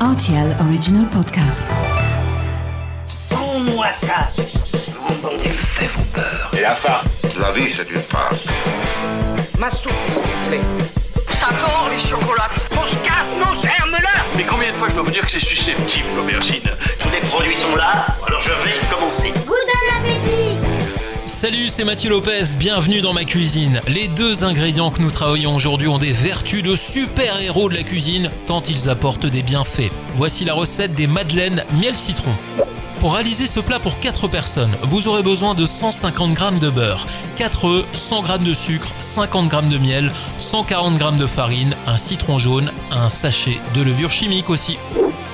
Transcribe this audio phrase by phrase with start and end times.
[0.00, 1.62] RTL Original Podcast.
[3.06, 4.28] Sans-moi ça,
[5.42, 6.50] Des faits vos peurs.
[6.56, 8.46] Et la farce La vie, c'est une farce.
[9.58, 10.60] Ma soupe, s'il vous plaît.
[11.30, 12.68] J'adore les chocolates.
[12.74, 16.08] Mon scarpe, mon germe-là Mais combien de fois je dois vous dire que c'est susceptible,
[16.14, 16.68] l'aubergine?
[16.98, 19.25] Tous les produits sont là, alors je vais commencer.
[21.36, 23.82] Salut, c'est Mathieu Lopez, bienvenue dans ma cuisine.
[23.88, 28.30] Les deux ingrédients que nous travaillons aujourd'hui ont des vertus de super-héros de la cuisine,
[28.46, 29.92] tant ils apportent des bienfaits.
[30.14, 32.32] Voici la recette des madeleines miel citron.
[33.00, 37.06] Pour réaliser ce plat pour 4 personnes, vous aurez besoin de 150 g de beurre,
[37.34, 41.98] 4 œufs, 100 g de sucre, 50 g de miel, 140 g de farine, un
[41.98, 44.78] citron jaune, un sachet de levure chimique aussi.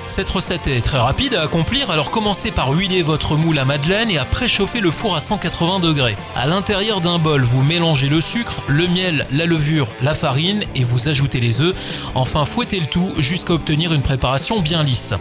[0.07, 4.11] Cette recette est très rapide à accomplir, alors commencez par huiler votre moule à madeleine
[4.11, 6.17] et à préchauffer le four à 180 degrés.
[6.35, 10.85] À l'intérieur d'un bol, vous mélangez le sucre, le miel, la levure, la farine et
[10.85, 11.75] vous ajoutez les œufs.
[12.15, 15.15] Enfin, fouettez le tout jusqu'à obtenir une préparation bien lisse.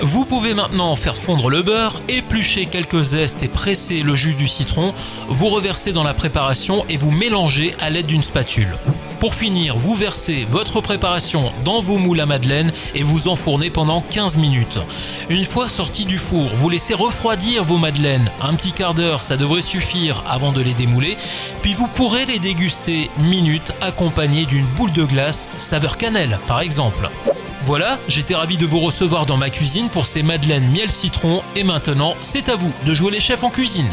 [0.00, 4.46] Vous pouvez maintenant faire fondre le beurre, éplucher quelques zestes et presser le jus du
[4.46, 4.92] citron.
[5.28, 8.76] Vous reversez dans la préparation et vous mélangez à l'aide d'une spatule.
[9.20, 14.02] Pour finir, vous versez votre préparation dans vos moules à madeleine et vous enfournez pendant
[14.02, 14.78] 15 minutes.
[15.30, 18.30] Une fois sorti du four, vous laissez refroidir vos madeleines.
[18.42, 21.16] Un petit quart d'heure, ça devrait suffire avant de les démouler.
[21.62, 27.08] Puis vous pourrez les déguster minutes accompagnées d'une boule de glace saveur cannelle par exemple.
[27.64, 31.64] Voilà, j'étais ravi de vous recevoir dans ma cuisine pour ces madeleines miel citron et
[31.64, 33.90] maintenant, c'est à vous de jouer les chefs en cuisine.